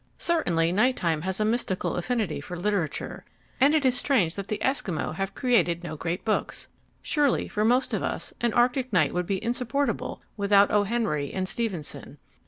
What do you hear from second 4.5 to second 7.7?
Esquimaux have created no great books. Surely, for